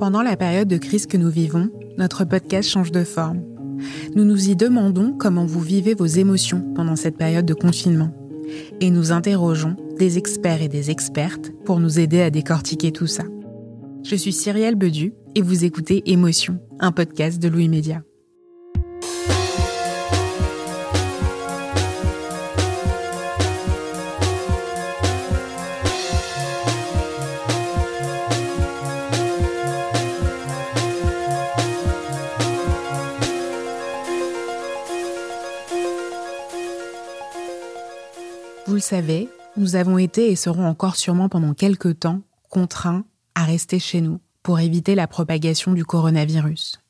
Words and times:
Pendant 0.00 0.22
la 0.22 0.34
période 0.34 0.66
de 0.66 0.78
crise 0.78 1.06
que 1.06 1.18
nous 1.18 1.28
vivons, 1.28 1.68
notre 1.98 2.24
podcast 2.24 2.70
change 2.70 2.90
de 2.90 3.04
forme. 3.04 3.42
Nous 4.16 4.24
nous 4.24 4.48
y 4.48 4.56
demandons 4.56 5.12
comment 5.12 5.44
vous 5.44 5.60
vivez 5.60 5.92
vos 5.92 6.06
émotions 6.06 6.72
pendant 6.74 6.96
cette 6.96 7.18
période 7.18 7.44
de 7.44 7.52
confinement. 7.52 8.10
Et 8.80 8.90
nous 8.90 9.12
interrogeons 9.12 9.76
des 9.98 10.16
experts 10.16 10.62
et 10.62 10.68
des 10.68 10.90
expertes 10.90 11.52
pour 11.66 11.80
nous 11.80 12.00
aider 12.00 12.22
à 12.22 12.30
décortiquer 12.30 12.92
tout 12.92 13.06
ça. 13.06 13.24
Je 14.02 14.16
suis 14.16 14.32
Cyrielle 14.32 14.74
Bedu 14.74 15.12
et 15.34 15.42
vous 15.42 15.66
écoutez 15.66 16.10
Émotion, 16.10 16.58
un 16.78 16.92
podcast 16.92 17.38
de 17.38 17.48
Louis 17.48 17.68
Média. 17.68 18.02
Vous 38.70 38.76
le 38.76 38.80
savez, 38.80 39.28
nous 39.56 39.74
avons 39.74 39.98
été 39.98 40.30
et 40.30 40.36
serons 40.36 40.64
encore 40.64 40.94
sûrement 40.94 41.28
pendant 41.28 41.54
quelques 41.54 41.98
temps 41.98 42.22
contraints 42.50 43.04
à 43.34 43.44
rester 43.44 43.80
chez 43.80 44.00
nous 44.00 44.20
pour 44.44 44.60
éviter 44.60 44.94
la 44.94 45.08
propagation 45.08 45.72
du 45.72 45.84
coronavirus. 45.84 46.80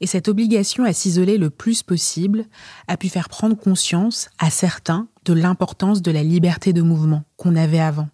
Et 0.00 0.06
cette 0.06 0.28
obligation 0.28 0.84
à 0.84 0.92
s'isoler 0.92 1.38
le 1.38 1.50
plus 1.50 1.82
possible 1.82 2.44
a 2.86 2.96
pu 2.96 3.08
faire 3.08 3.28
prendre 3.28 3.56
conscience 3.56 4.30
à 4.38 4.48
certains 4.48 5.08
de 5.24 5.32
l'importance 5.32 6.02
de 6.02 6.12
la 6.12 6.22
liberté 6.22 6.72
de 6.72 6.82
mouvement 6.82 7.24
qu'on 7.36 7.56
avait 7.56 7.80
avant, 7.80 8.08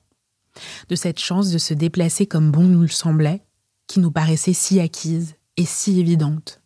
de 0.88 0.94
cette 0.94 1.18
chance 1.18 1.50
de 1.50 1.58
se 1.58 1.74
déplacer 1.74 2.24
comme 2.24 2.50
bon 2.50 2.64
nous 2.64 2.80
le 2.80 2.88
semblait, 2.88 3.42
qui 3.86 4.00
nous 4.00 4.12
paraissait 4.12 4.54
si 4.54 4.80
acquise 4.80 5.34
et 5.58 5.66
si 5.66 6.00
évidente. 6.00 6.62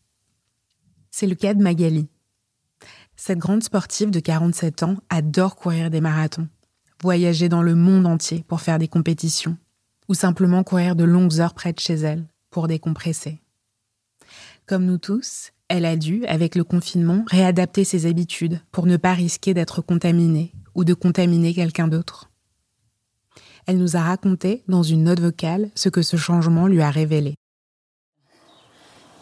C'est 1.10 1.26
le 1.26 1.34
cas 1.34 1.54
de 1.54 1.62
Magali. 1.64 2.06
Cette 3.16 3.38
grande 3.38 3.62
sportive 3.62 4.10
de 4.10 4.20
47 4.20 4.82
ans 4.82 4.96
adore 5.10 5.56
courir 5.56 5.90
des 5.90 6.00
marathons, 6.00 6.48
voyager 7.02 7.48
dans 7.48 7.62
le 7.62 7.74
monde 7.74 8.06
entier 8.06 8.44
pour 8.48 8.60
faire 8.60 8.78
des 8.78 8.88
compétitions, 8.88 9.56
ou 10.08 10.14
simplement 10.14 10.64
courir 10.64 10.96
de 10.96 11.04
longues 11.04 11.40
heures 11.40 11.54
près 11.54 11.72
de 11.72 11.80
chez 11.80 11.94
elle 11.94 12.26
pour 12.50 12.68
décompresser. 12.68 13.40
Comme 14.66 14.84
nous 14.84 14.98
tous, 14.98 15.52
elle 15.68 15.84
a 15.84 15.96
dû, 15.96 16.24
avec 16.26 16.54
le 16.54 16.64
confinement, 16.64 17.24
réadapter 17.28 17.84
ses 17.84 18.06
habitudes 18.06 18.60
pour 18.72 18.86
ne 18.86 18.96
pas 18.96 19.14
risquer 19.14 19.54
d'être 19.54 19.82
contaminée 19.82 20.52
ou 20.74 20.84
de 20.84 20.94
contaminer 20.94 21.54
quelqu'un 21.54 21.88
d'autre. 21.88 22.30
Elle 23.66 23.78
nous 23.78 23.96
a 23.96 24.00
raconté, 24.00 24.64
dans 24.68 24.82
une 24.82 25.04
note 25.04 25.20
vocale, 25.20 25.70
ce 25.74 25.88
que 25.88 26.02
ce 26.02 26.16
changement 26.16 26.66
lui 26.66 26.82
a 26.82 26.90
révélé. 26.90 27.34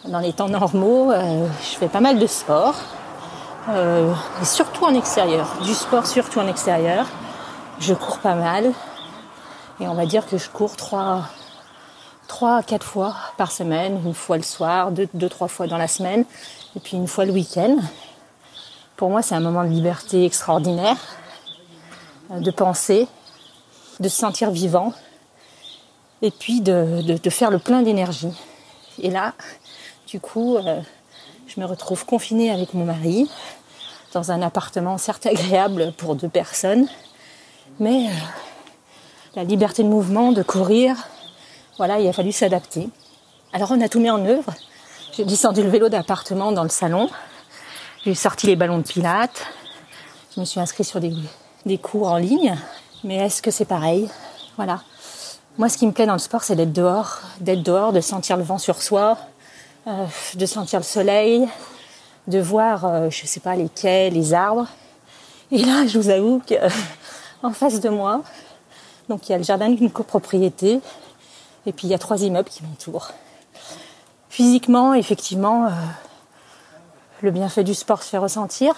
Dans 0.08 0.20
les 0.20 0.32
temps 0.32 0.48
normaux, 0.48 1.12
euh, 1.12 1.46
je 1.60 1.76
fais 1.76 1.88
pas 1.88 2.00
mal 2.00 2.18
de 2.18 2.26
sport, 2.26 2.74
euh, 3.68 4.12
et 4.40 4.44
surtout 4.44 4.84
en 4.84 4.94
extérieur. 4.94 5.56
Du 5.62 5.74
sport 5.74 6.06
surtout 6.06 6.40
en 6.40 6.48
extérieur. 6.48 7.06
Je 7.78 7.94
cours 7.94 8.18
pas 8.18 8.34
mal, 8.34 8.72
et 9.80 9.88
on 9.88 9.94
va 9.94 10.04
dire 10.04 10.26
que 10.26 10.36
je 10.36 10.50
cours 10.50 10.76
trois, 10.76 11.24
trois, 12.28 12.62
quatre 12.62 12.86
fois 12.86 13.14
par 13.38 13.50
semaine, 13.50 14.00
une 14.04 14.12
fois 14.12 14.36
le 14.36 14.42
soir, 14.42 14.92
deux, 14.92 15.08
deux, 15.14 15.30
trois 15.30 15.48
fois 15.48 15.66
dans 15.66 15.78
la 15.78 15.88
semaine, 15.88 16.26
et 16.76 16.80
puis 16.80 16.98
une 16.98 17.08
fois 17.08 17.24
le 17.24 17.32
week-end. 17.32 17.78
Pour 18.96 19.08
moi, 19.08 19.22
c'est 19.22 19.34
un 19.34 19.40
moment 19.40 19.64
de 19.64 19.70
liberté 19.70 20.26
extraordinaire, 20.26 20.98
euh, 22.30 22.40
de 22.40 22.50
penser, 22.50 23.08
de 23.98 24.08
se 24.10 24.16
sentir 24.16 24.50
vivant, 24.50 24.92
et 26.20 26.30
puis 26.30 26.60
de, 26.60 27.00
de, 27.00 27.16
de 27.16 27.30
faire 27.30 27.50
le 27.50 27.58
plein 27.58 27.80
d'énergie. 27.80 28.34
Et 28.98 29.08
là, 29.08 29.32
du 30.06 30.20
coup, 30.20 30.56
euh, 30.56 30.82
je 31.54 31.60
me 31.60 31.66
retrouve 31.66 32.06
confinée 32.06 32.52
avec 32.52 32.74
mon 32.74 32.84
mari 32.84 33.28
dans 34.12 34.30
un 34.30 34.40
appartement 34.40 34.98
certes 34.98 35.26
agréable 35.26 35.92
pour 35.96 36.14
deux 36.14 36.28
personnes, 36.28 36.86
mais 37.80 38.06
euh, 38.06 38.12
la 39.34 39.42
liberté 39.42 39.82
de 39.82 39.88
mouvement, 39.88 40.30
de 40.30 40.44
courir, 40.44 40.96
voilà, 41.76 41.98
il 41.98 42.06
a 42.06 42.12
fallu 42.12 42.30
s'adapter. 42.30 42.88
Alors 43.52 43.72
on 43.72 43.80
a 43.80 43.88
tout 43.88 43.98
mis 43.98 44.10
en 44.10 44.24
œuvre. 44.26 44.52
J'ai 45.12 45.24
descendu 45.24 45.62
le 45.64 45.70
vélo 45.70 45.88
d'appartement 45.88 46.52
dans 46.52 46.62
le 46.62 46.68
salon, 46.68 47.10
j'ai 48.04 48.14
sorti 48.14 48.46
les 48.46 48.54
ballons 48.54 48.78
de 48.78 48.84
pilates, 48.84 49.44
je 50.36 50.40
me 50.40 50.44
suis 50.44 50.60
inscrite 50.60 50.86
sur 50.86 51.00
des, 51.00 51.12
des 51.66 51.78
cours 51.78 52.12
en 52.12 52.18
ligne, 52.18 52.56
mais 53.02 53.16
est-ce 53.16 53.42
que 53.42 53.50
c'est 53.50 53.64
pareil? 53.64 54.08
Voilà. 54.54 54.82
Moi, 55.58 55.68
ce 55.68 55.78
qui 55.78 55.86
me 55.86 55.92
plaît 55.92 56.06
dans 56.06 56.12
le 56.12 56.20
sport, 56.20 56.44
c'est 56.44 56.54
d'être 56.54 56.72
dehors, 56.72 57.18
d'être 57.40 57.64
dehors, 57.64 57.92
de 57.92 58.00
sentir 58.00 58.36
le 58.36 58.44
vent 58.44 58.58
sur 58.58 58.80
soi, 58.80 59.18
euh, 59.86 60.06
de 60.34 60.44
sentir 60.46 60.78
le 60.80 60.84
soleil, 60.84 61.48
de 62.26 62.38
voir, 62.38 62.84
euh, 62.84 63.08
je 63.08 63.24
sais 63.24 63.40
pas, 63.40 63.56
les 63.56 63.70
quais, 63.70 64.10
les 64.10 64.34
arbres. 64.34 64.66
Et 65.50 65.64
là, 65.64 65.86
je 65.86 65.98
vous 65.98 66.10
avoue 66.10 66.42
que 66.46 66.54
en 67.42 67.52
face 67.52 67.80
de 67.80 67.88
moi, 67.88 68.22
donc 69.08 69.26
il 69.28 69.32
y 69.32 69.34
a 69.34 69.38
le 69.38 69.44
jardin 69.44 69.70
d'une 69.70 69.90
copropriété, 69.90 70.80
et 71.64 71.72
puis 71.72 71.86
il 71.86 71.90
y 71.90 71.94
a 71.94 71.98
trois 71.98 72.20
immeubles 72.22 72.50
qui 72.50 72.62
m'entourent. 72.62 73.12
Physiquement, 74.28 74.92
effectivement, 74.92 75.66
euh, 75.66 75.70
le 77.22 77.30
bienfait 77.30 77.64
du 77.64 77.74
sport 77.74 78.02
se 78.02 78.10
fait 78.10 78.18
ressentir, 78.18 78.74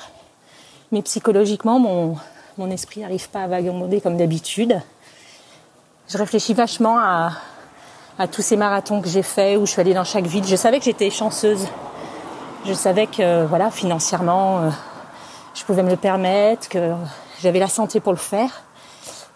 mais 0.92 1.02
psychologiquement, 1.02 1.80
mon, 1.80 2.16
mon 2.58 2.70
esprit 2.70 3.00
n'arrive 3.00 3.28
pas 3.28 3.42
à 3.42 3.48
vagabonder 3.48 4.00
comme 4.00 4.16
d'habitude. 4.16 4.80
Je 6.08 6.16
réfléchis 6.16 6.54
vachement 6.54 6.98
à, 6.98 7.32
à 8.18 8.28
tous 8.28 8.42
ces 8.42 8.56
marathons 8.56 9.00
que 9.00 9.08
j'ai 9.08 9.22
faits, 9.22 9.58
où 9.58 9.66
je 9.66 9.72
suis 9.72 9.80
allée 9.80 9.94
dans 9.94 10.04
chaque 10.04 10.26
ville. 10.26 10.44
Je 10.46 10.56
savais 10.56 10.78
que 10.78 10.84
j'étais 10.84 11.10
chanceuse. 11.10 11.66
Je 12.64 12.72
savais 12.72 13.06
que, 13.06 13.44
voilà, 13.46 13.70
financièrement, 13.70 14.58
euh, 14.58 14.70
je 15.54 15.64
pouvais 15.64 15.82
me 15.82 15.90
le 15.90 15.96
permettre, 15.96 16.68
que 16.68 16.92
j'avais 17.40 17.58
la 17.58 17.68
santé 17.68 18.00
pour 18.00 18.12
le 18.12 18.18
faire. 18.18 18.62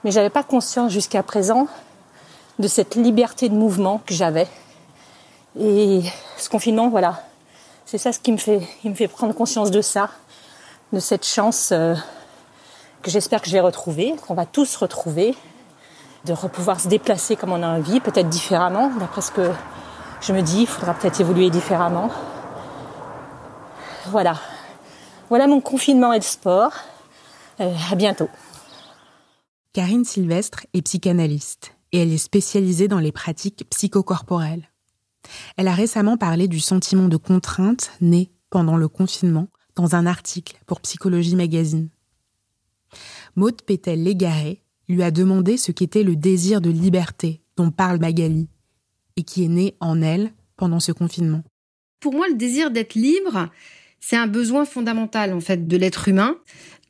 Mais 0.05 0.11
j'avais 0.11 0.31
pas 0.31 0.43
conscience 0.43 0.93
jusqu'à 0.93 1.23
présent 1.23 1.69
de 2.59 2.69
cette 2.69 2.95
liberté 2.95 3.49
de 3.49 3.55
mouvement 3.55 4.01
que 4.07 4.15
j'avais. 4.15 4.47
Et 5.59 6.03
ce 6.37 6.49
confinement, 6.49 6.89
voilà, 6.89 7.23
c'est 7.87 7.99
ça 7.99 8.13
ce 8.13 8.21
qui 8.21 8.31
me 8.31 8.37
fait, 8.37 8.61
il 8.85 8.91
me 8.91 8.95
fait 8.95 9.09
prendre 9.09 9.35
conscience 9.35 9.71
de 9.71 9.81
ça, 9.81 10.11
de 10.93 11.01
cette 11.01 11.27
chance 11.27 11.71
euh, 11.73 11.95
que 13.03 13.11
j'espère 13.11 13.41
que 13.41 13.49
je 13.49 13.53
vais 13.53 13.61
retrouver, 13.61 14.15
qu'on 14.27 14.35
va 14.35 14.47
tous 14.47 14.77
retrouver, 14.77 15.35
de 16.27 16.49
pouvoir 16.49 16.81
se 16.81 16.89
déplacer 16.89 17.37
comme 17.37 17.53
on 17.53 17.63
a 17.63 17.69
envie, 17.69 18.01
peut-être 18.01 18.29
différemment, 18.29 18.91
d'après 18.99 19.23
ce 19.23 19.31
que 19.31 19.51
je 20.21 20.33
me 20.33 20.43
dis, 20.43 20.63
il 20.63 20.67
faudra 20.67 20.95
peut-être 20.95 21.21
évoluer 21.21 21.51
différemment. 21.51 22.11
Voilà. 24.07 24.39
Voilà 25.29 25.47
mon 25.47 25.61
confinement 25.61 26.13
et 26.13 26.19
le 26.19 26.23
sport. 26.23 26.73
Euh, 27.61 27.73
à 27.91 27.95
bientôt. 27.95 28.29
Karine 29.73 30.05
Sylvestre 30.05 30.67
est 30.75 30.83
psychanalyste 30.83 31.73
et 31.93 32.03
elle 32.03 32.13
est 32.13 32.19
spécialisée 32.19 32.89
dans 32.89 32.99
les 32.99 33.13
pratiques 33.13 33.67
psychocorporelles. 33.71 34.69
Elle 35.57 35.69
a 35.69 35.75
récemment 35.75 36.17
parlé 36.17 36.49
du 36.49 36.61
sentiment 36.61 37.09
de 37.09 37.17
contrainte 37.17 37.91
né 38.01 38.31
pendant 38.51 38.77
le 38.77 38.89
confinement 38.89 39.49
dans 39.75 39.95
un 39.95 40.07
article 40.07 40.59
pour 40.67 40.81
Psychologie 40.81 41.37
Magazine. 41.37 41.89
Maud 43.35 43.61
Pétel-Légaré 43.63 44.63
lui 44.89 45.03
a 45.03 45.11
demandé 45.11 45.57
ce 45.57 45.73
qu'était 45.73 46.03
le 46.03 46.17
désir 46.17 46.61
de 46.61 46.71
liberté 46.71 47.41
dont 47.57 47.71
parle 47.71 47.99
Magali 47.99 48.49
et 49.17 49.23
qui 49.23 49.45
est 49.45 49.49
né 49.49 49.75
en 49.81 50.03
elle 50.03 50.33
pendant 50.57 50.81
ce 50.81 50.93
confinement. 50.93 51.43
Pour 52.01 52.13
moi, 52.13 52.29
le 52.29 52.35
désir 52.35 52.71
d'être 52.71 52.95
libre, 52.95 53.51
c'est 54.01 54.17
un 54.17 54.27
besoin 54.27 54.65
fondamental 54.65 55.33
en 55.33 55.41
fait 55.41 55.67
de 55.67 55.77
l'être 55.77 56.09
humain 56.09 56.37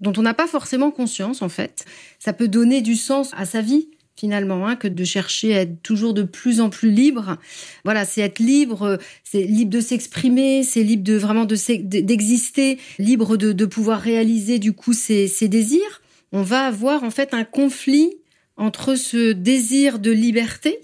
dont 0.00 0.12
on 0.16 0.22
n'a 0.22 0.34
pas 0.34 0.46
forcément 0.46 0.90
conscience 0.90 1.40
en 1.40 1.48
fait. 1.48 1.84
Ça 2.18 2.32
peut 2.32 2.48
donner 2.48 2.82
du 2.82 2.96
sens 2.96 3.30
à 3.36 3.46
sa 3.46 3.62
vie 3.62 3.88
finalement 4.18 4.66
hein, 4.66 4.76
que 4.76 4.88
de 4.88 5.04
chercher 5.04 5.54
à 5.54 5.60
être 5.62 5.82
toujours 5.82 6.14
de 6.14 6.22
plus 6.22 6.60
en 6.60 6.70
plus 6.70 6.90
libre. 6.90 7.36
Voilà, 7.84 8.04
c'est 8.04 8.22
être 8.22 8.38
libre, 8.38 8.98
c'est 9.24 9.42
libre 9.42 9.70
de 9.70 9.80
s'exprimer, 9.80 10.62
c'est 10.62 10.82
libre 10.82 11.04
de 11.04 11.14
vraiment 11.14 11.44
de 11.44 11.56
d'exister, 12.00 12.78
libre 12.98 13.36
de, 13.36 13.64
pouvoir 13.66 14.00
réaliser 14.00 14.58
du 14.58 14.72
coup 14.72 14.94
ses 14.94 15.48
désirs. 15.48 16.00
On 16.36 16.42
va 16.42 16.66
avoir 16.66 17.02
en 17.02 17.10
fait 17.10 17.32
un 17.32 17.44
conflit 17.44 18.12
entre 18.58 18.94
ce 18.94 19.32
désir 19.32 19.98
de 19.98 20.10
liberté 20.10 20.80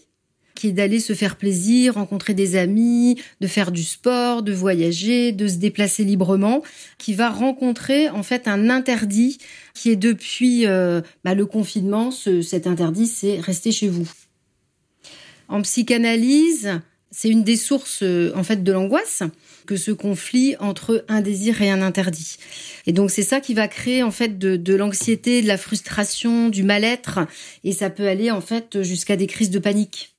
qui 0.54 0.69
est 0.69 0.72
d'aller 0.72 0.99
se 0.99 1.12
faire 1.12 1.37
plaisir, 1.37 1.96
rencontrer 1.96 2.32
des 2.32 2.56
amis, 2.56 3.20
de 3.43 3.46
faire 3.46 3.70
du 3.70 3.84
sport, 3.84 4.43
de 4.43 4.54
voyager, 4.54 5.31
de 5.31 5.46
se 5.46 5.56
déplacer 5.56 6.04
librement, 6.04 6.62
qui 6.96 7.12
va 7.12 7.28
rencontrer 7.28 8.08
en 8.08 8.22
fait 8.22 8.49
un 8.49 8.70
interdit 8.70 9.37
qui 9.75 9.90
est 9.90 9.96
depuis 9.96 10.66
euh, 10.66 11.02
bah, 11.22 11.34
le 11.34 11.44
confinement, 11.44 12.10
cet 12.10 12.66
interdit, 12.66 13.06
c'est 13.06 13.38
rester 13.38 13.72
chez 13.72 13.88
vous. 13.88 14.10
En 15.49 15.60
psychanalyse, 15.60 16.81
c'est 17.12 17.29
une 17.29 17.44
des 17.44 17.56
sources 17.56 18.03
euh, 18.03 18.32
en 18.35 18.43
fait 18.43 18.64
de 18.64 18.73
l'angoisse 18.73 19.23
que 19.67 19.76
ce 19.76 19.93
conflit 19.93 20.56
entre 20.59 21.05
un 21.09 21.20
désir 21.20 21.62
et 21.62 21.70
un 21.70 21.82
interdit. 21.82 22.38
Et 22.87 22.93
donc 22.93 23.11
c'est 23.11 23.23
ça 23.23 23.41
qui 23.41 23.55
va 23.55 23.69
créer 23.69 24.03
en 24.03 24.11
fait 24.11 24.38
de, 24.38 24.56
de 24.56 24.75
l'anxiété, 24.75 25.43
de 25.43 25.47
la 25.47 25.59
frustration, 25.59 26.49
du 26.49 26.64
mal-être, 26.64 27.20
et 27.62 27.73
ça 27.73 27.91
peut 27.91 28.09
aller 28.09 28.31
en 28.31 28.41
fait 28.41 28.82
jusqu'à 28.82 29.17
des 29.17 29.29
crises 29.29 29.50
de 29.50 29.61
panique. 29.61 30.17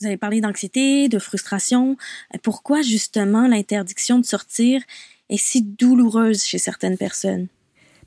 Vous 0.00 0.06
avez 0.06 0.16
parlé 0.16 0.40
d'anxiété, 0.40 1.08
de 1.08 1.18
frustration. 1.18 1.96
Pourquoi 2.42 2.82
justement 2.82 3.46
l'interdiction 3.46 4.18
de 4.18 4.24
sortir 4.24 4.80
est 5.28 5.36
si 5.36 5.62
douloureuse 5.62 6.42
chez 6.44 6.58
certaines 6.58 6.96
personnes? 6.96 7.48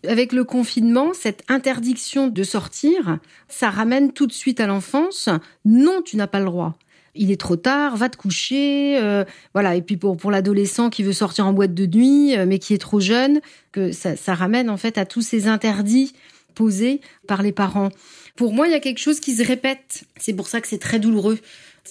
Avec 0.08 0.32
le 0.32 0.44
confinement, 0.44 1.14
cette 1.14 1.44
interdiction 1.48 2.28
de 2.28 2.44
sortir, 2.44 3.20
ça 3.48 3.70
ramène 3.70 4.14
tout 4.14 4.26
de 4.26 4.32
suite 4.32 4.60
à 4.60 4.68
l'enfance. 4.68 5.30
Non, 5.64 6.02
tu 6.02 6.18
n'as 6.18 6.28
pas 6.28 6.40
le 6.40 6.46
droit. 6.46 6.78
Il 7.16 7.32
est 7.32 7.40
trop 7.40 7.58
tard, 7.58 7.98
va 7.98 8.10
te 8.10 8.18
coucher, 8.18 8.98
euh, 9.02 9.26
voilà. 9.54 9.76
Et 9.76 9.82
puis 9.82 9.98
pour 9.98 10.16
pour 10.18 10.32
l'adolescent 10.32 10.90
qui 10.90 11.04
veut 11.04 11.14
sortir 11.14 11.46
en 11.46 11.54
boîte 11.54 11.74
de 11.74 11.86
nuit, 11.86 12.38
euh, 12.38 12.46
mais 12.46 12.60
qui 12.60 12.74
est 12.74 12.78
trop 12.78 13.00
jeune, 13.00 13.42
que 13.72 13.92
ça, 13.92 14.16
ça 14.16 14.34
ramène 14.34 14.70
en 14.70 14.78
fait 14.78 14.98
à 14.98 15.06
tous 15.06 15.22
ces 15.22 15.48
interdits 15.48 16.14
posés 16.56 17.02
par 17.28 17.42
les 17.42 17.52
parents. 17.52 17.90
Pour 18.36 18.54
moi, 18.54 18.68
il 18.68 18.72
y 18.72 18.76
a 18.76 18.80
quelque 18.80 19.00
chose 19.00 19.20
qui 19.20 19.36
se 19.36 19.44
répète. 19.44 20.04
C'est 20.18 20.34
pour 20.34 20.48
ça 20.48 20.62
que 20.62 20.68
c'est 20.68 20.78
très 20.78 21.00
douloureux. 21.00 21.40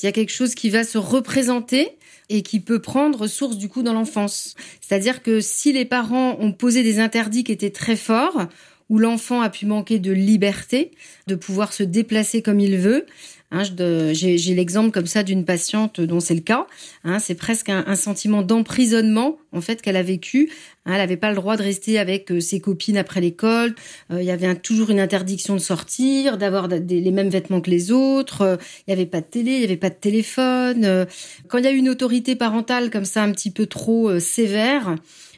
Il 0.02 0.06
y 0.06 0.08
a 0.08 0.12
quelque 0.12 0.32
chose 0.32 0.54
qui 0.54 0.70
va 0.70 0.84
se 0.84 0.98
représenter 0.98 1.96
et 2.28 2.42
qui 2.42 2.60
peut 2.60 2.78
prendre 2.78 3.26
source 3.26 3.56
du 3.56 3.68
coup 3.68 3.82
dans 3.82 3.92
l'enfance. 3.92 4.54
C'est-à-dire 4.80 5.22
que 5.22 5.40
si 5.40 5.72
les 5.72 5.84
parents 5.84 6.36
ont 6.38 6.52
posé 6.52 6.82
des 6.82 7.00
interdits 7.00 7.44
qui 7.44 7.52
étaient 7.52 7.70
très 7.70 7.96
forts, 7.96 8.46
où 8.88 8.98
l'enfant 8.98 9.40
a 9.40 9.50
pu 9.50 9.66
manquer 9.66 9.98
de 9.98 10.12
liberté, 10.12 10.92
de 11.26 11.34
pouvoir 11.34 11.72
se 11.72 11.82
déplacer 11.82 12.42
comme 12.42 12.60
il 12.60 12.76
veut, 12.76 13.06
Hein, 13.52 13.62
J'ai 13.64 14.54
l'exemple 14.54 14.92
comme 14.92 15.06
ça 15.06 15.24
d'une 15.24 15.44
patiente 15.44 16.00
dont 16.00 16.20
c'est 16.20 16.34
le 16.34 16.40
cas. 16.40 16.66
Hein, 17.02 17.18
c'est 17.18 17.34
presque 17.34 17.68
un, 17.68 17.96
sentiment 17.96 18.42
d'emprisonnement 18.42 19.38
en 19.52 19.60
fait 19.60 19.82
qu'elle 19.82 19.96
a 19.96 20.04
vécu. 20.04 20.50
Hein, 20.86 20.92
elle 20.92 20.98
n'avait 20.98 21.16
pas 21.16 21.30
le 21.30 21.34
droit 21.34 21.56
de 21.56 21.62
rester 21.62 21.98
avec 21.98 22.30
euh, 22.30 22.38
ses 22.38 22.60
copines 22.60 22.96
après 22.96 23.20
l'école. 23.20 23.74
Euh, 24.12 24.22
il 24.22 24.26
y 24.26 24.30
avait 24.30 24.54
toujours 24.54 24.90
une 24.90 25.00
interdiction 25.00 25.54
de 25.54 25.60
sortir, 25.60 26.38
d'avoir 26.38 26.68
les 26.68 27.10
mêmes 27.10 27.28
vêtements 27.28 27.60
que 27.60 27.70
les 27.70 27.90
autres. 27.90 28.42
Euh, 28.42 28.56
il 28.86 28.90
n'y 28.90 28.92
avait 28.92 29.10
pas 29.10 29.20
de 29.20 29.26
télé, 29.26 29.52
il 29.52 29.58
n'y 29.58 29.64
avait 29.64 29.76
pas 29.76 29.90
de 29.90 29.94
téléphone. 29.94 31.06
quand 31.48 31.58
il 31.58 31.64
y 31.64 31.68
a 31.68 31.72
une 31.72 31.88
autorité 31.88 32.36
parentale 32.36 32.90
comme 32.90 33.04
ça 33.04 33.22
un 33.24 33.32
petit 33.32 33.50
peu 33.50 33.66
trop 33.66 34.18
sévère, 34.20 34.94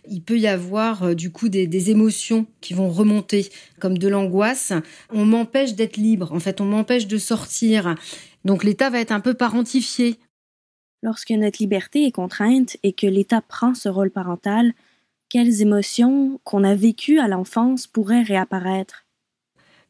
il 0.08 0.22
peut 0.22 0.38
y 0.38 0.46
avoir 0.46 1.02
euh, 1.02 1.14
du 1.14 1.30
coup 1.30 1.48
des, 1.48 1.66
des, 1.66 1.90
émotions 1.90 2.46
qui 2.60 2.74
vont 2.74 2.88
remonter, 2.88 3.48
comme 3.78 3.98
de 3.98 4.08
l'angoisse. 4.08 4.72
On 5.10 5.24
m'empêche 5.24 5.74
d'être 5.74 5.96
libre, 5.96 6.32
en 6.32 6.40
fait, 6.40 6.60
on 6.60 6.64
m'empêche 6.64 7.06
de 7.06 7.18
sortir. 7.18 7.94
Donc 8.44 8.64
l'État 8.64 8.90
va 8.90 9.00
être 9.00 9.12
un 9.12 9.20
peu 9.20 9.34
parentifié. 9.34 10.18
Lorsque 11.02 11.30
notre 11.30 11.60
liberté 11.60 12.06
est 12.06 12.12
contrainte 12.12 12.76
et 12.82 12.92
que 12.92 13.06
l'État 13.06 13.40
prend 13.40 13.74
ce 13.74 13.88
rôle 13.88 14.10
parental, 14.10 14.72
quelles 15.28 15.62
émotions 15.62 16.40
qu'on 16.44 16.62
a 16.62 16.74
vécues 16.74 17.18
à 17.18 17.26
l'enfance 17.26 17.86
pourraient 17.86 18.22
réapparaître? 18.22 19.04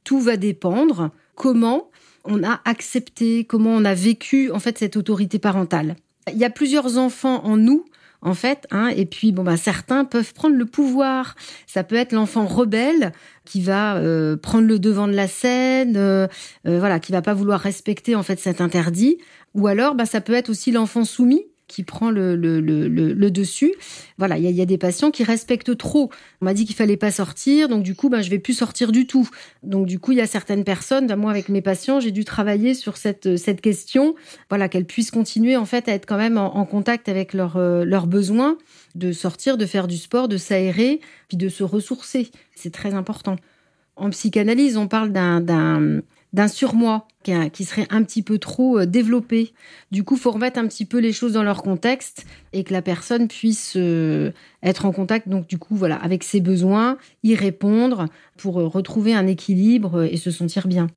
Tout 0.05 0.21
va 0.21 0.37
dépendre 0.37 1.11
comment 1.35 1.91
on 2.25 2.43
a 2.43 2.61
accepté, 2.65 3.45
comment 3.45 3.71
on 3.71 3.85
a 3.85 3.95
vécu 3.95 4.51
en 4.53 4.59
fait 4.59 4.79
cette 4.79 4.97
autorité 4.97 5.39
parentale? 5.39 5.97
Il 6.33 6.39
y 6.39 6.45
a 6.45 6.51
plusieurs 6.51 6.97
enfants 6.97 7.45
en 7.45 7.57
nous 7.57 7.85
en 8.23 8.35
fait. 8.35 8.67
Hein, 8.71 8.89
et 8.97 9.05
puis, 9.05 9.33
bon, 9.33 9.43
bah, 9.43 9.57
certains 9.57 10.05
peuvent 10.05 10.33
prendre 10.33 10.57
le 10.57 10.65
pouvoir. 10.65 11.35
Ça 11.67 11.85
peut 11.85 11.97
être 11.97 12.13
l'enfant 12.13 12.47
rebelle 12.47 13.13
qui 13.45 13.61
va 13.61 13.97
euh, 13.97 14.37
prendre 14.37 14.67
le 14.67 14.79
devant 14.79 15.09
de 15.09 15.13
la 15.13 15.29
scène, 15.29 15.97
euh, 15.97 16.27
euh, 16.67 16.79
voilà, 16.79 17.01
qui 17.01 17.13
va 17.13 17.23
pas 17.23 17.35
vouloir 17.35 17.61
respecter 17.61 18.15
en 18.15 18.23
fait 18.23 18.39
cet 18.39 18.61
interdit. 18.61 19.19
Ou 19.55 19.67
alors, 19.67 19.95
bah, 19.95 20.07
ça 20.07 20.21
peut 20.21 20.35
être 20.35 20.49
aussi 20.49 20.71
l'enfant 20.71 21.05
soumis 21.05 21.45
qui 21.73 21.83
prend 21.83 22.11
le, 22.11 22.37
dessus. 23.31 23.75
Voilà, 24.19 24.39
il 24.39 24.51
y 24.51 24.61
a, 24.61 24.67
des 24.67 24.79
patients 24.79 25.11
qui 25.11 25.25
respectent 25.25 25.77
trop. 25.77 26.11
On 26.41 26.45
m'a 26.45 26.55
dit 26.55 26.65
qu'il 26.65 26.77
fallait 26.77 26.97
pas 26.97 27.11
sortir, 27.11 27.69
donc 27.69 27.83
du 27.83 27.95
coup, 27.95 28.09
ben, 28.09 28.23
je 28.23 28.31
vais 28.31 28.39
plus 28.39 28.55
sortir 28.55 28.93
du 28.93 29.07
tout. 29.07 29.29
Donc 29.63 29.87
du 29.87 29.99
coup, 29.99 30.13
il 30.13 30.19
y 30.19 30.21
a 30.21 30.27
certaines 30.27 30.65
personnes, 30.65 31.07
ben, 31.07 31.17
moi 31.17 31.31
avec 31.31 31.49
mes 31.49 31.63
patients, 31.63 32.01
j'ai 32.01 32.11
dû 32.11 32.25
travailler 32.25 32.75
sur 32.75 32.97
cette, 32.97 33.61
question, 33.61 34.15
voilà, 34.49 34.69
qu'elles 34.69 34.85
puissent 34.85 35.11
continuer 35.11 35.57
en 35.57 35.65
fait 35.65 35.89
à 35.89 35.93
être 35.93 36.07
quand 36.07 36.17
même 36.17 36.39
en, 36.39 36.57
en 36.57 36.65
contact 36.65 37.09
avec 37.09 37.33
leurs 37.33 37.57
euh, 37.57 37.85
leurs 37.85 38.07
besoins, 38.07 38.59
de 38.95 39.13
sortir, 39.13 39.57
de 39.57 39.67
faire 39.67 39.87
du 39.87 39.97
sport, 39.97 40.29
de 40.29 40.37
s'aérer, 40.37 41.01
puis 41.29 41.37
de 41.37 41.49
se 41.49 41.63
ressourcer. 41.63 42.31
C'est 42.55 42.73
très 42.73 42.95
important. 42.95 43.37
En 43.97 44.11
psychanalyse, 44.11 44.77
on 44.77 44.89
parle 44.89 45.13
d'un 45.13 46.03
d'un 46.33 46.49
surmoi 46.49 47.07
qui, 47.23 47.65
serait 47.65 47.87
un 47.91 48.03
petit 48.03 48.23
peu 48.23 48.39
trop 48.39 48.79
euh, 48.79 48.87
développé. 48.87 49.53
Du 49.91 50.03
coup, 50.03 50.17
faut 50.17 50.31
remettre 50.31 50.59
un 50.59 50.67
petit 50.67 50.85
peu 50.85 50.99
les 50.99 51.13
choses 51.13 51.35
dans 51.35 51.43
leur 51.43 51.63
contexte 51.63 52.27
et 52.53 52.65
que 52.65 52.73
la 52.73 52.83
personne 52.83 53.29
puisse 53.29 53.75
euh, 53.77 54.33
être 54.63 54.87
en 54.87 54.93
contact, 54.93 55.29
donc 55.29 55.47
du 55.47 55.59
coup, 55.59 55.77
voilà, 55.77 55.97
avec 55.97 56.25
ses 56.25 56.41
besoins, 56.41 56.99
y 57.23 57.35
répondre 57.35 58.07
pour 58.37 58.61
euh, 58.61 58.67
retrouver 58.67 59.15
un 59.15 59.27
équilibre 59.27 60.03
et 60.03 60.17
se 60.17 60.31
sentir 60.31 60.67
bien. 60.67 60.89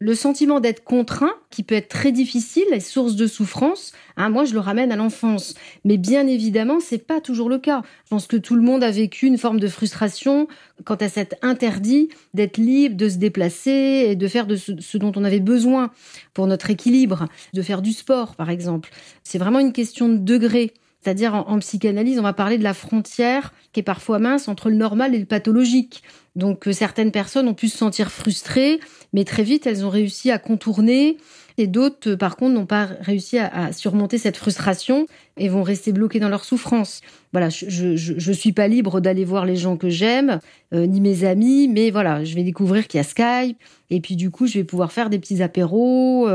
Le 0.00 0.14
sentiment 0.14 0.58
d'être 0.58 0.82
contraint, 0.82 1.34
qui 1.50 1.62
peut 1.62 1.76
être 1.76 1.88
très 1.88 2.10
difficile, 2.10 2.64
est 2.72 2.80
source 2.80 3.14
de 3.14 3.26
souffrance. 3.28 3.92
Hein, 4.16 4.28
moi, 4.28 4.44
je 4.44 4.52
le 4.52 4.58
ramène 4.58 4.90
à 4.90 4.96
l'enfance, 4.96 5.54
mais 5.84 5.96
bien 5.96 6.26
évidemment, 6.26 6.80
c'est 6.80 6.98
pas 6.98 7.20
toujours 7.20 7.48
le 7.48 7.58
cas. 7.58 7.82
Je 8.04 8.10
pense 8.10 8.26
que 8.26 8.36
tout 8.36 8.56
le 8.56 8.62
monde 8.62 8.82
a 8.82 8.90
vécu 8.90 9.26
une 9.26 9.38
forme 9.38 9.60
de 9.60 9.68
frustration 9.68 10.48
quant 10.84 10.96
à 10.96 11.08
cet 11.08 11.38
interdit 11.42 12.08
d'être 12.34 12.56
libre, 12.58 12.96
de 12.96 13.08
se 13.08 13.18
déplacer 13.18 14.06
et 14.08 14.16
de 14.16 14.28
faire 14.28 14.46
de 14.46 14.56
ce, 14.56 14.72
ce 14.80 14.98
dont 14.98 15.12
on 15.14 15.22
avait 15.22 15.40
besoin 15.40 15.90
pour 16.34 16.48
notre 16.48 16.70
équilibre, 16.70 17.28
de 17.52 17.62
faire 17.62 17.80
du 17.80 17.92
sport, 17.92 18.34
par 18.34 18.50
exemple. 18.50 18.90
C'est 19.22 19.38
vraiment 19.38 19.60
une 19.60 19.72
question 19.72 20.08
de 20.08 20.18
degré. 20.18 20.74
C'est-à-dire 21.04 21.34
en, 21.34 21.58
psychanalyse, 21.58 22.18
on 22.18 22.22
va 22.22 22.32
parler 22.32 22.56
de 22.56 22.62
la 22.62 22.72
frontière 22.72 23.52
qui 23.74 23.80
est 23.80 23.82
parfois 23.84 24.18
mince 24.18 24.48
entre 24.48 24.70
le 24.70 24.76
normal 24.76 25.14
et 25.14 25.18
le 25.18 25.26
pathologique. 25.26 26.02
Donc 26.34 26.66
euh, 26.66 26.72
certaines 26.72 27.10
personnes 27.10 27.46
ont 27.46 27.54
pu 27.54 27.68
se 27.68 27.76
sentir 27.76 28.10
frustrées, 28.10 28.80
mais 29.12 29.24
très 29.24 29.42
vite 29.42 29.66
elles 29.66 29.84
ont 29.84 29.90
réussi 29.90 30.30
à 30.30 30.38
contourner. 30.38 31.18
Et 31.58 31.66
d'autres, 31.66 32.12
euh, 32.12 32.16
par 32.16 32.36
contre, 32.36 32.54
n'ont 32.54 32.64
pas 32.64 32.88
réussi 33.00 33.38
à, 33.38 33.70
surmonter 33.72 34.16
cette 34.16 34.38
frustration 34.38 35.06
et 35.36 35.50
vont 35.50 35.62
rester 35.62 35.92
bloquées 35.92 36.20
dans 36.20 36.30
leur 36.30 36.44
souffrance. 36.44 37.02
Voilà, 37.32 37.50
je, 37.50 37.96
je 37.96 38.32
suis 38.32 38.52
pas 38.52 38.66
libre 38.66 39.00
d'aller 39.00 39.26
voir 39.26 39.44
les 39.44 39.56
gens 39.56 39.76
que 39.76 39.90
j'aime, 39.90 40.40
euh, 40.72 40.86
ni 40.86 41.02
mes 41.02 41.24
amis, 41.24 41.68
mais 41.68 41.90
voilà, 41.90 42.24
je 42.24 42.34
vais 42.34 42.44
découvrir 42.44 42.88
qu'il 42.88 42.96
y 42.96 43.00
a 43.02 43.04
Skype. 43.04 43.58
Et 43.90 44.00
puis 44.00 44.16
du 44.16 44.30
coup, 44.30 44.46
je 44.46 44.54
vais 44.54 44.64
pouvoir 44.64 44.90
faire 44.90 45.10
des 45.10 45.18
petits 45.18 45.42
apéros. 45.42 46.28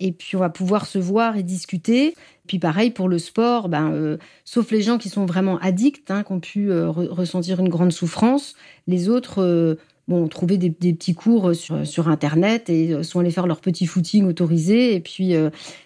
et 0.00 0.12
puis 0.12 0.36
on 0.36 0.40
va 0.40 0.50
pouvoir 0.50 0.86
se 0.86 0.98
voir 0.98 1.36
et 1.36 1.42
discuter. 1.42 2.14
Puis 2.46 2.58
pareil 2.58 2.90
pour 2.90 3.08
le 3.08 3.18
sport, 3.18 3.68
ben, 3.68 3.92
euh, 3.92 4.18
sauf 4.44 4.70
les 4.70 4.82
gens 4.82 4.98
qui 4.98 5.08
sont 5.08 5.24
vraiment 5.24 5.58
addicts, 5.58 6.10
hein, 6.10 6.22
qui 6.24 6.32
ont 6.32 6.40
pu 6.40 6.70
euh, 6.70 6.90
ressentir 6.90 7.58
une 7.60 7.70
grande 7.70 7.92
souffrance, 7.92 8.54
les 8.86 9.08
autres 9.08 9.42
euh, 9.42 9.76
bon, 10.08 10.24
ont 10.24 10.28
trouvé 10.28 10.58
des, 10.58 10.70
petits 10.70 11.14
cours 11.14 11.54
sur, 11.54 11.86
sur, 11.86 12.08
Internet 12.08 12.68
et 12.68 13.02
sont 13.02 13.20
allés 13.20 13.30
faire 13.30 13.46
leur 13.46 13.60
petit 13.60 13.86
footing 13.86 14.26
autorisé. 14.26 14.94
Et 14.94 15.00
puis 15.00 15.34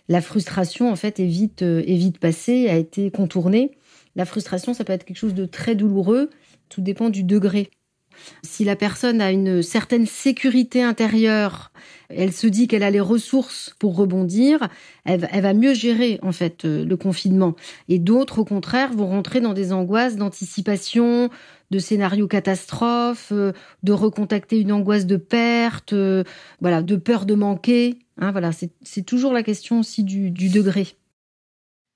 la 0.09 0.21
frustration, 0.21 0.91
en 0.91 0.97
fait, 0.97 1.21
est 1.21 1.27
vite, 1.27 1.63
est 1.63 1.97
vite 1.97 2.19
passée, 2.19 2.69
a 2.69 2.77
été 2.77 3.13
contournée. 3.13 3.79
La 4.17 4.25
frustration, 4.25 4.75
ça 4.75 4.83
peut 4.83 4.93
être 4.93 5.05
quelque 5.05 5.17
chose 5.17 5.35
de 5.35 5.47
très 5.47 5.77
douloureux, 5.77 6.31
tout 6.69 6.81
dépend 6.81 7.09
du 7.09 7.23
degré. 7.23 7.71
Si 8.43 8.65
la 8.65 8.77
personne 8.77 9.21
a 9.21 9.31
une 9.31 9.63
certaine 9.63 10.07
sécurité 10.07 10.83
intérieure, 10.83 11.73
elle 12.09 12.33
se 12.33 12.47
dit 12.47 12.69
qu'elle 12.69 12.83
a 12.83 12.91
les 12.91 13.01
ressources 13.01 13.75
pour 13.79 13.97
rebondir, 13.97 14.69
elle, 15.05 15.21
va 15.21 15.55
mieux 15.55 15.75
gérer 15.75 16.19
en 16.23 16.33
fait 16.33 16.65
euh, 16.65 16.85
le 16.85 16.97
confinement. 16.97 17.55
Et 17.89 17.99
d'autres, 17.99 18.39
au 18.39 18.45
contraire, 18.45 18.93
vont 18.93 19.07
rentrer 19.07 19.41
dans 19.41 19.53
des 19.53 19.73
angoisses 19.73 20.17
d'anticipation, 20.17 21.29
de 21.71 21.79
scénarios 21.79 22.29
catastrophes, 22.29 23.33
euh, 23.33 23.53
de 23.83 23.93
recontacter 23.93 24.59
une 24.61 24.73
angoisse 24.73 25.07
de 25.07 25.17
perte, 25.17 25.93
euh, 25.93 26.25
voilà, 26.61 26.83
de 26.83 26.97
peur 26.97 27.27
de 27.27 27.35
manquer. 27.35 27.99
Hein, 28.17 28.33
voilà, 28.33 28.51
c'est 28.53 29.03
toujours 29.03 29.33
la 29.33 29.43
question 29.43 29.81
aussi 29.81 30.03
du, 30.03 30.31
du 30.31 30.49
degré. 30.49 30.89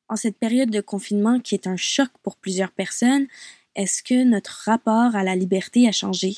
En 0.08 0.16
cette 0.16 0.36
période 0.36 0.70
de 0.70 0.82
confinement 0.82 1.40
qui 1.40 1.54
est 1.54 1.66
un 1.66 1.76
choc 1.76 2.08
pour 2.22 2.36
plusieurs 2.36 2.70
personnes, 2.70 3.26
est-ce 3.74 4.02
que 4.02 4.24
notre 4.24 4.62
rapport 4.64 5.16
à 5.16 5.24
la 5.24 5.34
liberté 5.34 5.88
a 5.88 5.92
changé? 5.92 6.36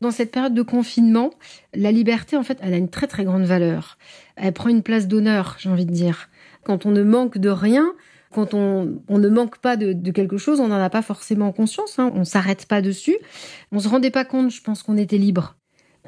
Dans 0.00 0.10
cette 0.10 0.32
période 0.32 0.54
de 0.54 0.62
confinement, 0.62 1.30
la 1.74 1.92
liberté, 1.92 2.36
en 2.36 2.42
fait, 2.42 2.58
elle 2.60 2.74
a 2.74 2.76
une 2.76 2.90
très 2.90 3.06
très 3.06 3.24
grande 3.24 3.44
valeur. 3.44 3.96
Elle 4.36 4.52
prend 4.52 4.68
une 4.68 4.82
place 4.82 5.08
d'honneur, 5.08 5.56
j'ai 5.58 5.70
envie 5.70 5.86
de 5.86 5.92
dire. 5.92 6.28
Quand 6.62 6.84
on 6.84 6.90
ne 6.90 7.02
manque 7.02 7.38
de 7.38 7.48
rien, 7.48 7.94
quand 8.34 8.52
on, 8.52 9.00
ne 9.08 9.28
manque 9.28 9.58
pas 9.58 9.76
de, 9.76 10.10
quelque 10.10 10.36
chose, 10.36 10.58
on 10.60 10.68
n'en 10.68 10.82
a 10.82 10.90
pas 10.90 11.02
forcément 11.02 11.52
conscience, 11.52 11.98
hein, 11.98 12.10
on 12.14 12.24
s'arrête 12.24 12.66
pas 12.66 12.82
dessus. 12.82 13.16
On 13.70 13.78
se 13.78 13.88
rendait 13.88 14.10
pas 14.10 14.24
compte, 14.24 14.50
je 14.50 14.60
pense, 14.60 14.82
qu'on 14.82 14.96
était 14.96 15.18
libre. 15.18 15.56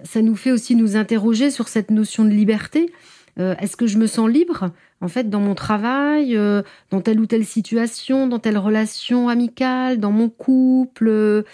Ça 0.03 0.21
nous 0.21 0.35
fait 0.37 0.51
aussi 0.51 0.75
nous 0.75 0.97
interroger 0.97 1.51
sur 1.51 1.69
cette 1.69 1.91
notion 1.91 2.25
de 2.25 2.31
liberté. 2.31 2.93
Euh, 3.39 3.55
est-ce 3.61 3.77
que 3.77 3.87
je 3.87 3.97
me 3.97 4.07
sens 4.07 4.29
libre? 4.29 4.73
En 5.01 5.09
fait 5.09 5.29
dans 5.29 5.41
mon 5.41 5.55
travail, 5.55 6.37
euh, 6.37 6.63
dans 6.91 7.01
telle 7.01 7.21
ou 7.21 7.27
telle 7.27 7.45
situation, 7.45 8.27
dans 8.27 8.39
telle 8.39 8.59
relation 8.59 9.29
amicale, 9.29 9.99
dans 9.99 10.13
mon 10.13 10.29
couple 10.29 11.45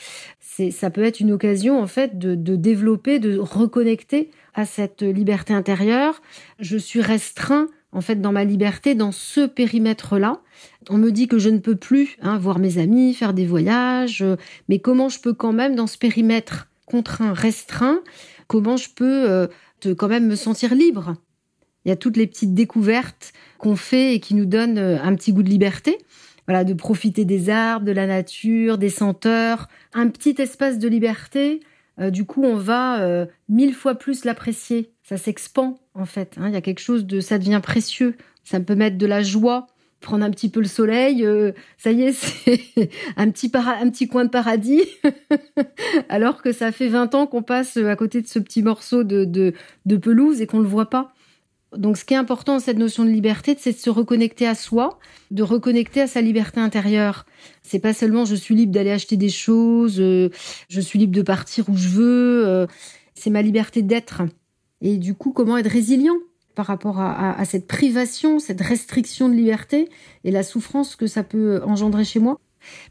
C'est 0.41 0.71
ça 0.71 0.91
peut 0.91 1.03
être 1.03 1.21
une 1.21 1.33
occasion 1.33 1.81
en 1.81 1.87
fait 1.87 2.19
de, 2.19 2.35
de 2.35 2.57
développer, 2.57 3.19
de 3.19 3.39
reconnecter 3.39 4.31
à 4.55 4.65
cette 4.65 5.03
liberté 5.03 5.55
intérieure. 5.55 6.23
Je 6.61 6.77
suis 6.77 7.01
restreint 7.01 7.69
en 7.91 8.01
fait 8.01 8.21
dans 8.21 8.33
ma 8.33 8.45
liberté 8.45 8.95
dans 8.95 9.13
ce 9.13 9.47
périmètre-là. 9.47 10.41
On 10.89 10.99
me 10.99 11.11
dit 11.11 11.27
que 11.29 11.39
je 11.39 11.51
ne 11.51 11.59
peux 11.59 11.77
plus 11.77 12.17
hein, 12.23 12.39
voir 12.39 12.59
mes 12.59 12.79
amis, 12.79 13.13
faire 13.13 13.35
des 13.35 13.47
voyages, 13.47 14.23
euh, 14.23 14.37
mais 14.69 14.79
comment 14.79 15.09
je 15.09 15.21
peux 15.21 15.35
quand 15.35 15.53
même 15.53 15.75
dans 15.75 15.87
ce 15.87 15.99
périmètre 15.99 16.69
contraint, 16.87 17.33
restreint, 17.33 18.01
comment 18.47 18.77
je 18.77 18.91
peux 18.91 19.49
quand 19.97 20.09
même 20.09 20.27
me 20.27 20.37
sentir 20.37 20.75
libre? 20.75 21.17
Il 21.85 21.89
y 21.89 21.93
a 21.93 21.97
toutes 21.97 22.17
les 22.17 22.27
petites 22.27 22.55
découvertes 22.55 23.33
qu'on 23.59 23.77
fait 23.77 24.15
et 24.15 24.21
qui 24.21 24.35
nous 24.35 24.47
donnent 24.47 24.79
euh, 24.79 25.03
un 25.03 25.15
petit 25.15 25.33
goût 25.33 25.43
de 25.43 25.49
liberté. 25.49 25.99
Voilà, 26.47 26.65
de 26.65 26.75
profiter 26.75 27.25
des 27.25 27.51
arbres, 27.51 27.87
de 27.87 27.93
la 27.93 28.07
nature, 28.07 28.77
des 28.77 28.91
senteurs, 28.91 29.69
un 29.93 30.09
petit 30.09 30.35
espace 30.39 30.79
de 30.79 30.89
liberté. 30.89 31.61
Euh, 32.01 32.11
du 32.11 32.25
coup, 32.25 32.43
on 32.43 32.57
va 32.57 33.01
euh, 33.01 33.27
mille 33.49 33.75
fois 33.75 33.95
plus 33.95 34.25
l'apprécier. 34.25 34.91
Ça 35.03 35.17
s'expand 35.17 35.79
en 35.95 36.07
fait. 36.07 36.37
Hein. 36.39 36.49
Il 36.49 36.55
y 36.55 36.57
a 36.57 36.61
quelque 36.61 36.81
chose 36.81 37.07
de, 37.07 37.21
ça 37.21 37.39
devient 37.39 37.61
précieux. 37.63 38.17
Ça 38.45 38.59
peut 38.59 38.75
mettre 38.75 38.99
de 38.99 39.07
la 39.07 39.23
joie, 39.23 39.69
prendre 40.01 40.25
un 40.25 40.31
petit 40.31 40.49
peu 40.49 40.59
le 40.59 40.67
soleil. 40.67 41.25
ça 41.79 41.93
y 41.93 42.03
est, 42.03 42.13
c'est 42.13 42.91
un 43.17 43.31
petit 43.31 44.09
coin 44.09 44.25
de 44.25 44.31
paradis. 44.31 44.83
Alors 46.09 46.43
que 46.43 46.51
ça 46.51 46.73
fait 46.73 46.89
20 46.89 47.15
ans 47.15 47.27
qu'on 47.29 47.43
passe 47.43 47.77
à 47.77 47.95
côté 47.95 48.21
de 48.21 48.27
ce 48.27 48.41
petit 48.41 48.63
morceau 48.63 49.05
de, 49.05 49.25
de, 49.25 49.53
de 49.87 49.97
pelouse 49.97 50.41
et 50.41 50.49
qu'on 50.49 50.59
le 50.59 50.67
voit 50.69 50.91
pas. 50.91 51.15
Donc, 51.77 51.97
ce 51.97 52.05
qui 52.05 52.15
est 52.15 52.19
important, 52.19 52.59
cette 52.59 52.77
notion 52.77 53.05
de 53.05 53.11
liberté, 53.11 53.57
c'est 53.59 53.73
de 53.73 53.79
se 53.79 53.89
reconnecter 53.89 54.47
à 54.47 54.55
soi, 54.55 54.99
de 55.31 55.43
reconnecter 55.43 56.03
à 56.03 56.07
sa 56.07 56.21
liberté 56.21 56.61
intérieure. 56.61 57.25
C'est 57.63 57.79
pas 57.79 57.95
seulement 57.95 58.25
je 58.25 58.35
suis 58.35 58.55
libre 58.55 58.73
d'aller 58.73 58.91
acheter 58.91 59.17
des 59.17 59.31
choses, 59.31 59.99
euh, 59.99 60.29
je 60.69 60.81
suis 60.81 60.99
libre 60.99 61.15
de 61.15 61.23
partir 61.23 61.69
où 61.69 61.77
je 61.77 61.89
veux. 61.89 62.47
Euh, 62.47 62.67
c'est 63.15 63.31
ma 63.31 63.41
liberté 63.41 63.83
d'être. 63.83 64.23
Et 64.83 64.99
du 64.99 65.15
coup, 65.15 65.33
comment 65.33 65.57
être 65.57 65.71
résilient 65.71 66.17
par 66.55 66.67
rapport 66.67 67.01
à, 67.01 67.43
cette 67.47 67.67
privation, 67.67 68.39
cette 68.39 68.61
restriction 68.61 69.31
de 69.31 69.35
liberté 69.35 69.89
et 70.25 70.31
la 70.31 70.43
souffrance 70.43 70.97
que 70.97 71.07
ça 71.07 71.23
peut 71.23 71.63
engendrer 71.65 72.05
chez 72.05 72.19
moi? 72.19 72.39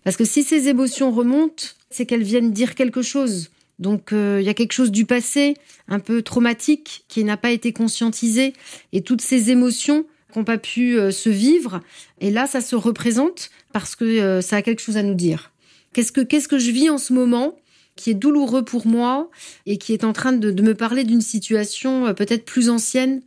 Parce 0.04 0.18
que 0.18 0.26
si 0.26 0.42
ces 0.42 0.68
émotions 0.68 1.12
remontent, 1.12 1.66
c'est 1.92 2.06
qu'elles 2.08 2.24
viennent 2.24 2.52
dire 2.52 2.74
quelque 2.74 3.04
chose. 3.04 3.52
Donc 3.82 4.14
euh, 4.14 4.38
il 4.40 4.46
y 4.46 4.50
a 4.50 4.54
quelque 4.54 4.74
chose 4.74 4.92
du 4.92 5.06
passé 5.06 5.56
un 5.88 6.00
peu 6.00 6.22
traumatique 6.22 7.04
qui 7.08 7.24
n'a 7.24 7.36
pas 7.36 7.50
été 7.50 7.74
conscientisé 7.74 8.54
et 8.94 9.02
toutes 9.02 9.22
ces 9.22 9.50
émotions 9.50 10.06
n'ont 10.36 10.44
pas 10.44 10.60
pu 10.60 10.98
euh, 10.98 11.10
se 11.10 11.30
vivre 11.30 11.82
et 12.22 12.30
là 12.30 12.46
ça 12.46 12.62
se 12.62 12.76
représente 12.76 13.50
parce 13.74 13.96
que 13.96 14.06
euh, 14.06 14.40
ça 14.40 14.58
a 14.58 14.62
quelque 14.62 14.82
chose 14.82 14.98
à 14.98 15.04
nous 15.04 15.16
dire. 15.16 15.52
Qu'est-ce 15.94 16.12
que 16.12 16.22
qu'est-ce 16.22 16.48
que 16.48 16.60
je 16.60 16.70
vis 16.70 16.90
en 16.92 17.00
ce 17.00 17.12
moment 17.12 17.56
qui 17.96 18.12
est 18.12 18.14
douloureux 18.14 18.64
pour 18.64 18.86
moi 18.86 19.30
et 19.66 19.78
qui 19.78 19.94
est 19.94 20.04
en 20.04 20.14
train 20.14 20.32
de, 20.32 20.62
me 20.62 20.76
parler 20.76 21.04
d'une 21.04 21.22
situation 21.22 22.14
peut-être 22.14 22.46
plus 22.46 22.70
ancienne? 22.70 23.24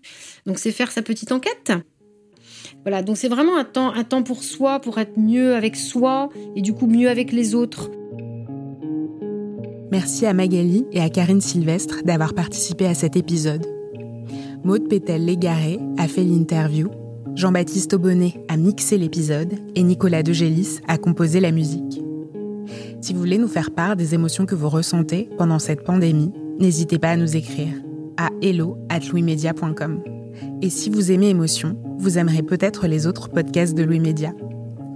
Donc 0.47 0.61
c'est 0.61 0.73
faire 0.73 0.93
sa 0.93 1.03
petite 1.03 1.33
enquête. 1.33 1.73
Voilà, 2.83 3.03
donc 3.03 3.17
c'est 3.17 3.29
vraiment 3.29 3.57
un 3.57 3.65
temps, 3.65 3.93
un 3.93 4.05
temps 4.05 4.23
pour 4.23 4.45
soi, 4.45 4.81
pour 4.81 4.99
être 4.99 5.19
mieux 5.19 5.55
avec 5.55 5.75
soi 5.75 6.29
et 6.55 6.63
du 6.63 6.73
coup 6.73 6.87
mieux 6.87 7.11
avec 7.11 7.33
les 7.33 7.55
autres. 7.55 7.91
Merci 9.95 10.27
à 10.27 10.35
Magali 10.35 10.89
et 10.91 11.01
à 11.01 11.09
Karine 11.09 11.41
Sylvestre 11.41 12.03
d'avoir 12.05 12.35
participé 12.35 12.85
à 12.87 12.95
cet 12.95 13.15
épisode. 13.15 13.65
Maude 14.65 14.89
Pétel-Légaré 14.89 15.79
a 15.99 16.09
fait 16.09 16.25
l'interview, 16.25 16.89
Jean-Baptiste 17.37 17.95
Aubonnet 17.95 18.45
a 18.49 18.57
mixé 18.57 18.99
l'épisode 18.99 19.55
et 19.77 19.85
Nicolas 19.85 20.25
Degélis 20.25 20.81
a 20.89 20.99
composé 20.99 21.39
la 21.39 21.53
musique. 21.53 22.03
Si 23.01 23.13
vous 23.13 23.21
voulez 23.21 23.39
nous 23.39 23.47
faire 23.47 23.71
part 23.71 23.95
des 23.95 24.15
émotions 24.15 24.47
que 24.47 24.57
vous 24.57 24.69
ressentez 24.69 25.29
pendant 25.39 25.61
cette 25.61 25.85
pandémie, 25.85 26.33
n'hésitez 26.59 26.99
pas 26.99 27.11
à 27.11 27.17
nous 27.17 27.37
écrire 27.37 27.77
à 28.17 28.31
hello@louismedia.com. 28.43 30.03
Et 30.61 30.71
si 30.71 30.91
vous 30.91 31.13
aimez 31.13 31.29
émotion, 31.29 31.79
vous 31.99 32.19
aimerez 32.19 32.43
peut-être 32.43 32.89
les 32.89 33.07
autres 33.07 33.29
podcasts 33.29 33.77
de 33.77 33.85
Louis 33.85 34.01
Média, 34.01 34.33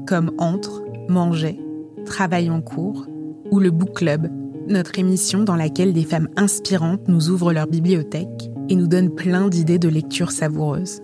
comme 0.09 0.33
Entre, 0.38 0.83
Manger, 1.09 1.57
Travail 2.05 2.50
en 2.50 2.61
cours 2.61 3.07
ou 3.52 3.61
le 3.61 3.71
Book 3.71 3.95
Club 3.95 4.28
notre 4.68 4.98
émission 4.98 5.42
dans 5.42 5.56
laquelle 5.56 5.92
des 5.92 6.04
femmes 6.04 6.28
inspirantes 6.37 7.08
nous 7.08 7.30
ouvrent 7.30 7.52
leur 7.52 7.66
bibliothèque 7.66 8.50
et 8.68 8.76
nous 8.76 8.87
donnent 8.87 9.14
plein 9.14 9.48
d'idées 9.48 9.78
de 9.78 9.88
lecture 9.88 10.30
savoureuses. 10.30 11.00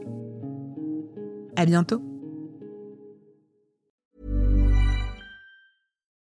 À 1.56 1.66
bientôt. 1.66 2.02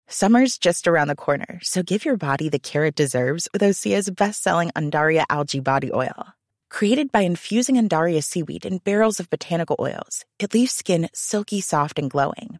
Summer's 0.08 0.58
just 0.58 0.88
around 0.88 1.08
the 1.08 1.16
corner, 1.16 1.60
so 1.64 1.82
give 1.82 2.04
your 2.04 2.18
body 2.18 2.50
the 2.50 2.60
care 2.60 2.86
it 2.86 2.96
deserves 2.96 3.48
with 3.54 3.62
Osea's 3.62 4.10
best-selling 4.10 4.70
Undaria 4.76 5.24
algae 5.30 5.62
body 5.62 5.90
oil. 5.94 6.34
Created 6.70 7.12
by 7.12 7.22
infusing 7.22 7.78
Undaria 7.78 8.22
seaweed 8.22 8.66
in 8.66 8.80
barrels 8.80 9.20
of 9.20 9.30
botanical 9.30 9.78
oils, 9.80 10.26
it 10.38 10.54
leaves 10.54 10.74
skin 10.74 11.10
silky 11.14 11.62
soft 11.62 11.98
and 11.98 12.10
glowing 12.10 12.60